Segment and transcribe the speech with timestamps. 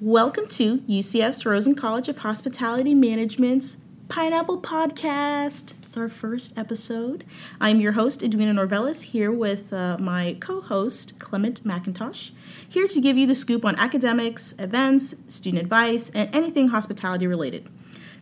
[0.00, 3.76] Welcome to UCF's Rosen College of Hospitality Management's
[4.08, 5.74] Pineapple Podcast.
[5.82, 7.24] It's our first episode.
[7.60, 12.32] I'm your host, Edwina Norvelus, here with uh, my co host, Clement McIntosh,
[12.68, 17.70] here to give you the scoop on academics, events, student advice, and anything hospitality related.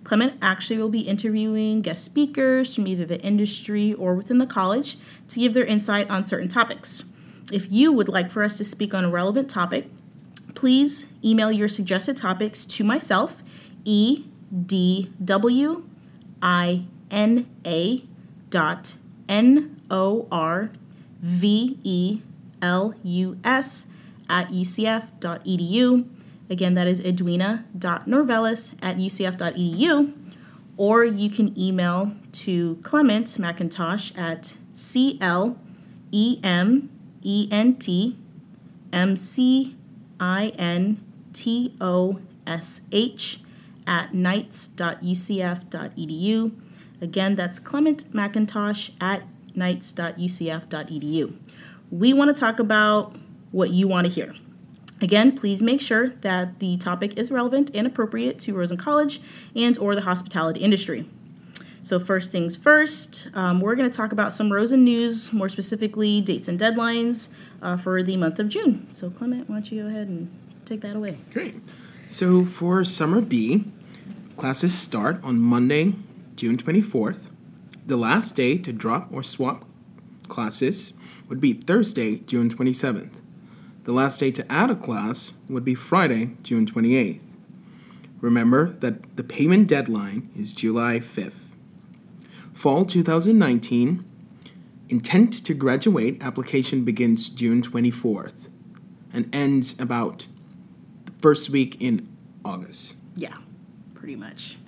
[0.04, 4.98] Clement actually will be interviewing guest speakers from either the industry or within the college
[5.28, 7.04] to give their insight on certain topics.
[7.50, 9.88] If you would like for us to speak on a relevant topic,
[10.54, 13.42] please email your suggested topics to myself,
[13.84, 14.24] E
[14.66, 15.84] D W
[16.42, 18.04] I N A
[18.50, 18.96] dot
[19.28, 20.70] N O R
[21.20, 22.20] V E
[22.60, 23.86] L U S
[24.28, 26.06] at ucf.edu.
[26.50, 30.12] Again, that is edwina.norvelus at ucf.edu.
[30.76, 35.58] Or you can email to Clement McIntosh at C L
[36.10, 36.90] E M
[37.22, 38.16] E N T
[38.92, 39.76] M C
[40.20, 43.40] I N T O S H
[43.86, 46.52] at knights.ucf.edu.
[47.00, 49.22] Again, that's Clement McIntosh at
[49.54, 51.36] knights.ucf.edu.
[51.90, 53.16] We want to talk about
[53.50, 54.34] what you want to hear.
[55.00, 59.20] Again, please make sure that the topic is relevant and appropriate to Rosen College
[59.56, 61.08] and or the hospitality industry.
[61.84, 66.20] So first things first, um, we're going to talk about some Rosen news, more specifically
[66.20, 67.30] dates and deadlines
[67.60, 68.86] uh, for the month of June.
[68.92, 70.30] So Clement, why don't you go ahead and
[70.64, 71.18] take that away?
[71.32, 71.56] Great.
[72.08, 73.64] So for Summer B,
[74.36, 75.94] classes start on Monday,
[76.36, 77.30] June 24th.
[77.84, 79.64] The last day to drop or swap
[80.28, 80.92] classes
[81.28, 83.14] would be Thursday, June 27th.
[83.82, 87.18] The last day to add a class would be Friday, June 28th.
[88.20, 91.41] Remember that the payment deadline is July 5th.
[92.52, 94.04] Fall 2019,
[94.88, 98.48] intent to graduate application begins June 24th
[99.12, 100.26] and ends about
[101.04, 102.08] the first week in
[102.44, 102.96] August.
[103.16, 103.36] Yeah,
[103.94, 104.58] pretty much.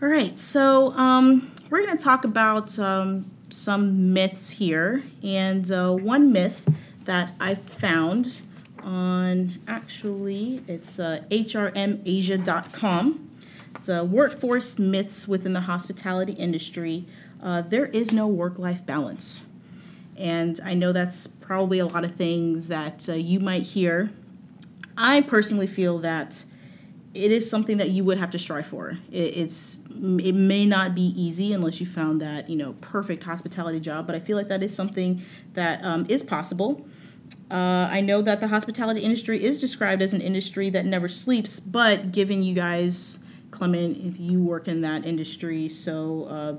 [0.00, 5.02] All right, so um, we're going to talk about um, some myths here.
[5.22, 6.68] And uh, one myth
[7.04, 8.38] that I found
[8.82, 12.08] on actually, it's uh, hrmasia.com.
[13.88, 17.04] Uh, workforce myths within the hospitality industry.
[17.42, 19.44] Uh, there is no work life balance.
[20.16, 24.10] And I know that's probably a lot of things that uh, you might hear.
[24.96, 26.44] I personally feel that
[27.14, 28.98] it is something that you would have to strive for.
[29.10, 33.80] It, it's it may not be easy unless you found that you know perfect hospitality
[33.80, 35.22] job, but I feel like that is something
[35.54, 36.86] that um, is possible.
[37.50, 41.60] Uh, I know that the hospitality industry is described as an industry that never sleeps,
[41.60, 43.18] but given you guys,
[43.52, 46.56] Clement, if you work in that industry, so uh,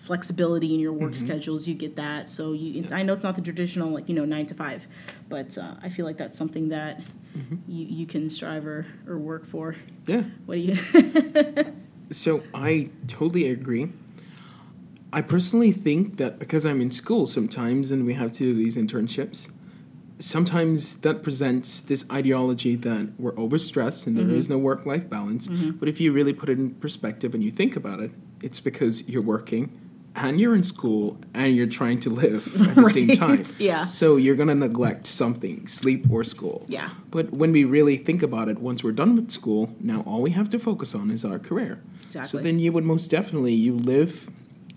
[0.00, 1.26] flexibility in your work mm-hmm.
[1.26, 2.28] schedules, you get that.
[2.28, 4.86] So you, I know it's not the traditional like you know nine to five,
[5.28, 7.00] but uh, I feel like that's something that
[7.36, 7.56] mm-hmm.
[7.68, 9.76] you you can strive or, or work for.
[10.06, 10.22] Yeah.
[10.46, 11.74] What do you?
[12.10, 13.92] so I totally agree.
[15.12, 18.76] I personally think that because I'm in school sometimes and we have to do these
[18.76, 19.50] internships,
[20.20, 24.34] sometimes that presents this ideology that we're overstressed and there mm-hmm.
[24.34, 25.48] is no work life balance.
[25.48, 25.70] Mm-hmm.
[25.72, 29.08] But if you really put it in perspective and you think about it, it's because
[29.08, 29.78] you're working
[30.14, 32.92] and you're in school and you're trying to live at the right.
[32.92, 33.44] same time.
[33.58, 33.84] Yeah.
[33.84, 36.64] So you're going to neglect something, sleep or school.
[36.68, 36.90] Yeah.
[37.10, 40.30] But when we really think about it, once we're done with school, now all we
[40.30, 41.82] have to focus on is our career.
[42.06, 42.28] Exactly.
[42.28, 44.28] So then you would most definitely you live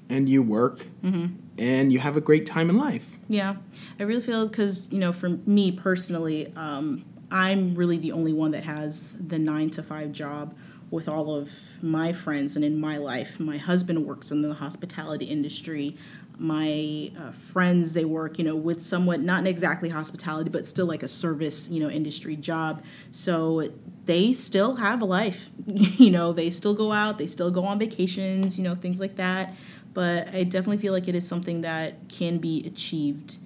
[0.09, 1.35] and you work mm-hmm.
[1.57, 3.12] and you have a great time in life.
[3.27, 3.55] Yeah.
[3.99, 8.51] I really feel cuz you know for me personally um, I'm really the only one
[8.51, 10.55] that has the 9 to 5 job
[10.93, 11.49] with all of
[11.81, 13.39] my friends and in my life.
[13.39, 15.97] My husband works in the hospitality industry.
[16.37, 21.01] My uh, friends, they work, you know, with somewhat not exactly hospitality, but still like
[21.01, 22.83] a service, you know, industry job.
[23.09, 23.69] So
[24.05, 25.49] they still have a life.
[25.65, 29.15] you know, they still go out, they still go on vacations, you know, things like
[29.15, 29.55] that.
[29.93, 33.37] But I definitely feel like it is something that can be achieved.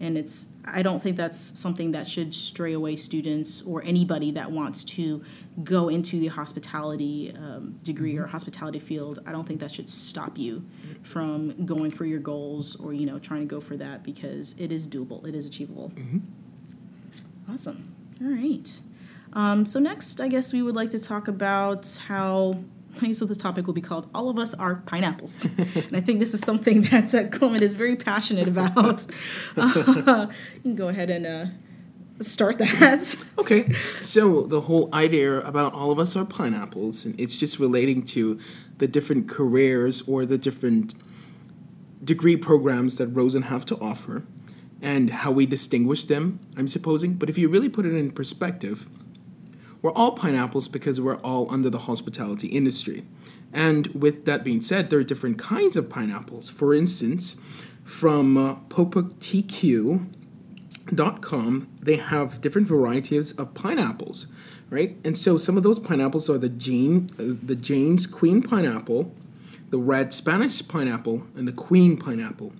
[0.00, 4.50] And it's i don't think that's something that should stray away students or anybody that
[4.50, 5.22] wants to
[5.62, 8.32] go into the hospitality um, degree or mm-hmm.
[8.32, 9.20] hospitality field.
[9.26, 10.64] I don't think that should stop you
[11.02, 14.72] from going for your goals or you know trying to go for that because it
[14.72, 15.24] is doable.
[15.26, 15.92] It is achievable.
[15.94, 17.52] Mm-hmm.
[17.52, 17.94] awesome.
[18.20, 18.80] All right.
[19.32, 22.54] Um, so next i guess we would like to talk about how
[23.12, 26.34] so this topic will be called "All of Us Are Pineapples," and I think this
[26.34, 29.06] is something that uh, Clement is very passionate about.
[29.56, 30.26] Uh,
[30.56, 31.46] you can go ahead and uh,
[32.20, 33.16] start that.
[33.38, 33.70] okay,
[34.02, 38.38] so the whole idea about all of us are pineapples, and it's just relating to
[38.78, 40.94] the different careers or the different
[42.02, 44.24] degree programs that Rosen have to offer,
[44.82, 46.40] and how we distinguish them.
[46.56, 48.88] I'm supposing, but if you really put it in perspective
[49.84, 53.04] we're all pineapples because we're all under the hospitality industry.
[53.52, 56.48] And with that being said, there are different kinds of pineapples.
[56.48, 57.36] For instance,
[57.84, 58.54] from uh,
[61.82, 64.28] they have different varieties of pineapples,
[64.70, 64.96] right?
[65.04, 69.14] And so some of those pineapples are the Jane, uh, the James Queen pineapple,
[69.68, 72.54] the red Spanish pineapple, and the Queen pineapple.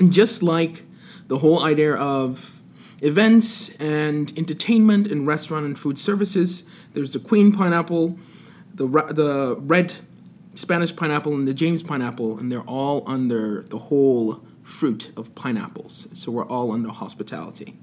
[0.00, 0.82] And just like
[1.28, 2.55] the whole idea of
[3.00, 6.64] events and entertainment and restaurant and food services,
[6.94, 8.18] there's the Queen pineapple,
[8.74, 9.94] the the red
[10.54, 16.08] Spanish pineapple and the James pineapple, and they're all under the whole fruit of pineapples.
[16.14, 17.76] So we're all under hospitality.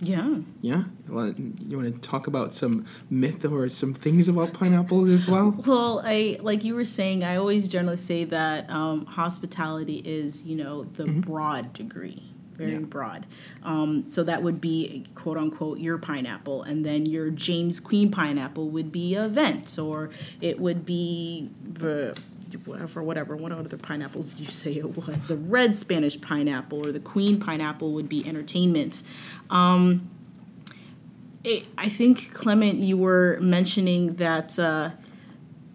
[0.00, 0.36] Yeah.
[0.60, 0.84] Yeah.
[1.08, 5.60] Well, you want to talk about some myth or some things about pineapples as well?
[5.66, 7.24] Well, I like you were saying.
[7.24, 11.20] I always generally say that um, hospitality is, you know, the mm-hmm.
[11.20, 12.22] broad degree
[12.58, 12.78] very yeah.
[12.80, 13.24] broad.
[13.62, 18.68] Um, so that would be quote unquote your pineapple, and then your James Queen pineapple
[18.70, 20.10] would be events, or
[20.40, 22.18] it would be the
[22.64, 23.36] whatever, whatever.
[23.36, 25.26] What other pineapples did you say it was?
[25.26, 29.02] The red Spanish pineapple or the Queen pineapple would be entertainment.
[29.50, 30.10] Um,
[31.44, 34.58] it, I think Clement, you were mentioning that.
[34.58, 34.90] Uh,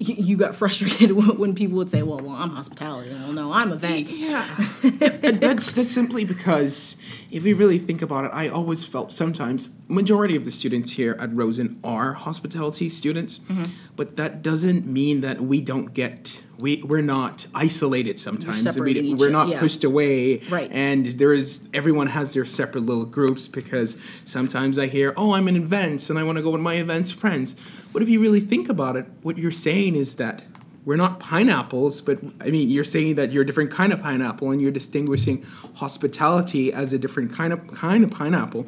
[0.03, 4.17] you got frustrated when people would say, "Well, well, I'm hospitality." Well, no, I'm events.
[4.17, 4.45] Yeah,
[4.81, 6.97] that's that's simply because
[7.31, 11.15] if we really think about it, I always felt sometimes majority of the students here
[11.19, 13.65] at Rosen are hospitality students, mm-hmm.
[13.95, 18.77] but that doesn't mean that we don't get we we're not isolated sometimes.
[18.77, 19.59] We, are not yeah.
[19.59, 20.71] pushed away, right?
[20.71, 25.47] And there is everyone has their separate little groups because sometimes I hear, "Oh, I'm
[25.47, 27.55] in events and I want to go with my events friends."
[27.94, 30.44] But if you really think about it, what you're saying is that
[30.84, 34.51] we're not pineapples, but I mean, you're saying that you're a different kind of pineapple,
[34.51, 35.45] and you're distinguishing
[35.75, 38.66] hospitality as a different kind of kind of pineapple.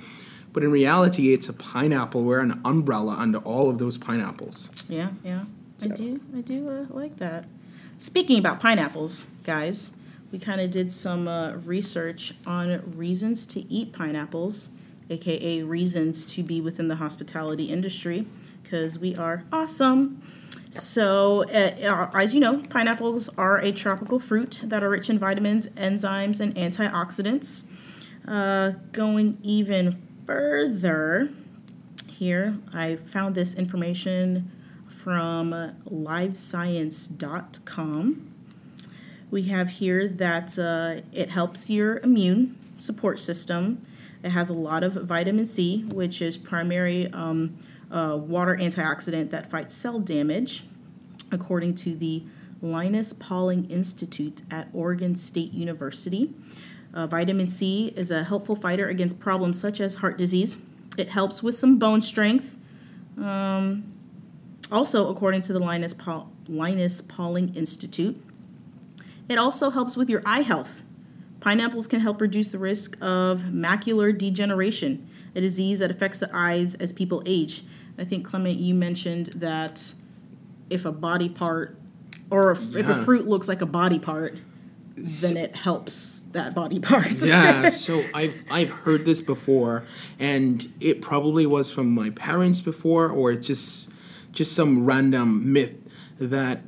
[0.53, 2.23] But in reality, it's a pineapple.
[2.23, 4.69] We're an umbrella under all of those pineapples.
[4.87, 5.45] Yeah, yeah,
[5.77, 5.91] so.
[5.91, 7.45] I do, I do uh, like that.
[7.97, 9.91] Speaking about pineapples, guys,
[10.31, 14.69] we kind of did some uh, research on reasons to eat pineapples,
[15.09, 18.25] aka reasons to be within the hospitality industry
[18.65, 20.21] because we are awesome.
[20.69, 25.67] So, uh, as you know, pineapples are a tropical fruit that are rich in vitamins,
[25.69, 27.65] enzymes, and antioxidants.
[28.27, 31.29] Uh, going even further,
[32.09, 34.51] here I found this information
[34.87, 35.51] from
[35.89, 38.31] livescience.com.
[39.31, 43.85] We have here that uh, it helps your immune support system.
[44.23, 47.11] It has a lot of vitamin C, which is primary.
[47.13, 47.57] Um,
[47.91, 50.63] water antioxidant that fights cell damage,
[51.31, 52.23] according to the
[52.61, 56.33] Linus Pauling Institute at Oregon State University.
[56.93, 60.61] Uh, vitamin C is a helpful fighter against problems such as heart disease.
[60.97, 62.55] It helps with some bone strength.
[63.17, 63.91] Um,
[64.71, 68.21] also, according to the Linus, Paul- Linus Pauling Institute,
[69.27, 70.83] it also helps with your eye health.
[71.41, 76.75] Pineapples can help reduce the risk of macular degeneration a disease that affects the eyes
[76.75, 77.63] as people age.
[77.97, 79.93] I think Clement, you mentioned that
[80.69, 81.77] if a body part
[82.29, 82.79] or if, yeah.
[82.79, 84.37] if a fruit looks like a body part,
[84.95, 87.11] then it helps that body part.
[87.21, 89.85] yeah, so I've I've heard this before,
[90.19, 93.93] and it probably was from my parents before, or just
[94.31, 95.77] just some random myth
[96.19, 96.61] that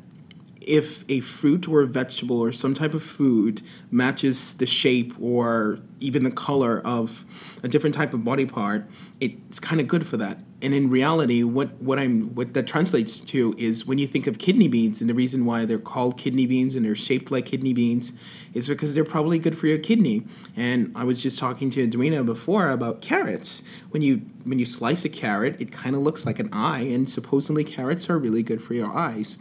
[0.68, 5.80] if a fruit or a vegetable or some type of food matches the shape or
[6.00, 7.26] even the color of
[7.64, 8.88] a different type of body part,
[9.20, 10.40] it's kind of good for that.
[10.62, 14.40] And in reality, what, what I'm what that translates to is when you think of
[14.40, 17.74] kidney beans, and the reason why they're called kidney beans and they're shaped like kidney
[17.74, 18.14] beans
[18.56, 20.26] is because they're probably good for your kidney.
[20.56, 23.62] And I was just talking to Edwina before about carrots.
[23.92, 27.08] When you when you slice a carrot, it kind of looks like an eye, and
[27.08, 29.38] supposedly carrots are really good for your eyes.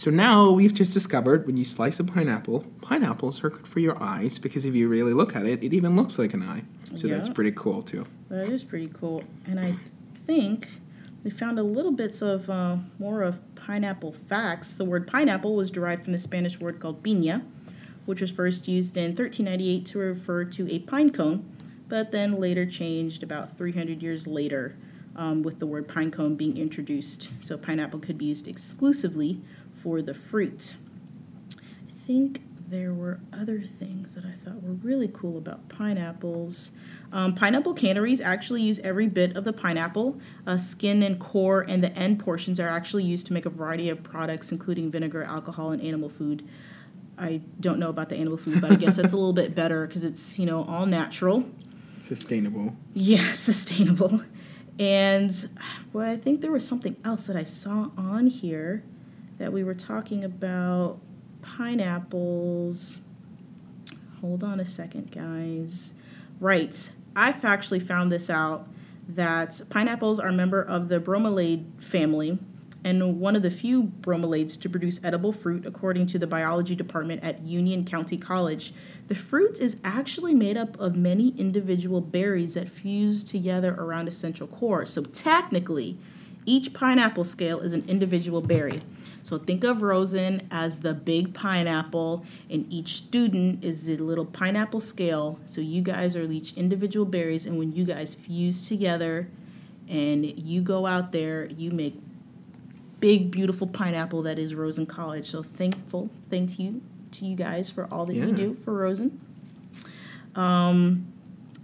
[0.00, 4.02] So now we've just discovered when you slice a pineapple, pineapples are good for your
[4.02, 6.62] eyes because if you really look at it, it even looks like an eye.
[6.94, 7.16] So yeah.
[7.16, 8.06] that's pretty cool too.
[8.30, 9.24] That is pretty cool.
[9.46, 9.76] And I
[10.14, 10.70] think
[11.22, 14.72] we found a little bits of uh, more of pineapple facts.
[14.72, 17.42] The word pineapple was derived from the Spanish word called piña,
[18.06, 21.44] which was first used in 1398 to refer to a pine cone,
[21.88, 24.76] but then later changed about 300 years later
[25.14, 27.28] um, with the word pine cone being introduced.
[27.40, 29.42] So pineapple could be used exclusively
[29.82, 30.76] for the fruit.
[31.56, 36.70] I think there were other things that I thought were really cool about pineapples.
[37.12, 40.20] Um, pineapple canneries actually use every bit of the pineapple.
[40.46, 43.88] Uh, skin and core and the end portions are actually used to make a variety
[43.88, 46.46] of products, including vinegar, alcohol, and animal food.
[47.18, 49.86] I don't know about the animal food, but I guess that's a little bit better
[49.86, 51.44] because it's you know all natural.
[51.98, 52.76] Sustainable.
[52.94, 54.22] Yeah, sustainable.
[54.78, 55.30] And
[55.92, 58.84] well, I think there was something else that I saw on here
[59.40, 60.98] that we were talking about
[61.40, 62.98] pineapples.
[64.20, 65.94] Hold on a second, guys.
[66.40, 66.90] Right.
[67.16, 68.68] I've actually found this out
[69.08, 72.38] that pineapples are a member of the bromeliad family
[72.84, 77.24] and one of the few bromeliads to produce edible fruit, according to the biology department
[77.24, 78.74] at Union County College.
[79.08, 84.12] The fruit is actually made up of many individual berries that fuse together around a
[84.12, 84.84] central core.
[84.84, 85.98] So, technically,
[86.46, 88.80] each pineapple scale is an individual berry.
[89.22, 94.80] So think of Rosen as the big pineapple, and each student is a little pineapple
[94.80, 95.38] scale.
[95.46, 99.28] So you guys are each individual berries, and when you guys fuse together
[99.88, 102.00] and you go out there, you make
[103.00, 105.26] big, beautiful pineapple that is Rosen College.
[105.26, 108.26] So thankful, thank you to you guys for all that yeah.
[108.26, 109.20] you do for Rosen.
[110.34, 111.12] Um,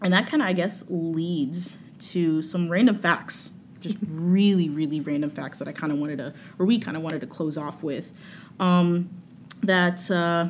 [0.03, 5.31] and that kind of, I guess, leads to some random facts just really, really random
[5.31, 7.83] facts that I kind of wanted to, or we kind of wanted to close off
[7.83, 8.13] with.
[8.59, 9.11] Um,
[9.63, 10.49] that uh,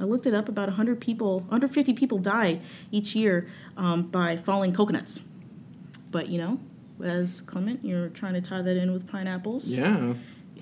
[0.00, 0.48] I looked it up.
[0.48, 5.20] About 100 people, 150 people die each year um, by falling coconuts.
[6.10, 6.60] But you know,
[7.02, 9.76] as Clement, you're trying to tie that in with pineapples.
[9.76, 10.14] Yeah.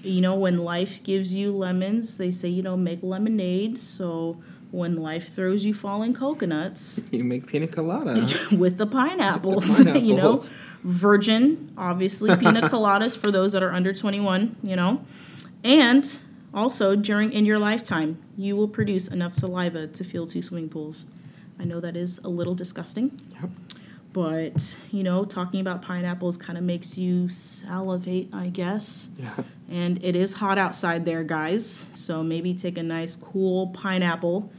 [0.03, 3.81] You know, when life gives you lemons, they say you know make lemonade.
[3.81, 4.43] So
[4.75, 8.27] when life throws you falling coconuts, you make pina colada
[8.57, 9.79] with the pineapples.
[9.79, 10.03] With the pineapples.
[10.03, 10.39] you know,
[10.83, 14.57] virgin, obviously pina coladas for those that are under 21.
[14.63, 15.05] You know,
[15.63, 16.19] and
[16.53, 21.07] also during in your lifetime, you will produce enough saliva to fill two swimming pools.
[21.59, 23.21] I know that is a little disgusting.
[23.41, 23.51] Yep.
[24.13, 29.09] But, you know, talking about pineapples kind of makes you salivate, I guess.
[29.19, 29.35] Yeah.
[29.69, 31.87] And it is hot outside there, guys.
[31.93, 34.53] So maybe take a nice, cool pineapple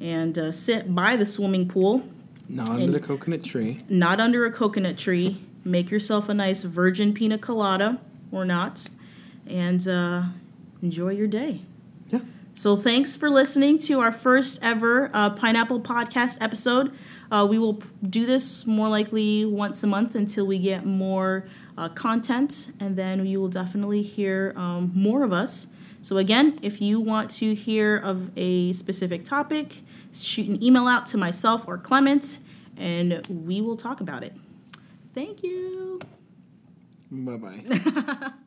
[0.00, 2.02] and uh, sit by the swimming pool.
[2.48, 3.80] Not under the coconut tree.
[3.88, 5.40] Not under a coconut tree.
[5.64, 8.00] Make yourself a nice virgin pina colada
[8.32, 8.88] or not,
[9.46, 10.22] and uh,
[10.82, 11.60] enjoy your day.
[12.08, 12.20] Yeah.
[12.54, 16.92] So thanks for listening to our first ever uh, pineapple podcast episode.
[17.30, 21.46] Uh, we will do this more likely once a month until we get more
[21.78, 25.68] uh, content, and then you will definitely hear um, more of us.
[26.02, 31.06] So, again, if you want to hear of a specific topic, shoot an email out
[31.06, 32.38] to myself or Clement,
[32.76, 34.34] and we will talk about it.
[35.14, 36.00] Thank you.
[37.10, 38.32] Bye bye.